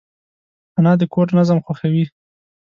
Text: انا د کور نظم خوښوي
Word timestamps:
انا 0.79 0.93
د 0.99 1.03
کور 1.13 1.27
نظم 1.37 1.59
خوښوي 1.65 2.03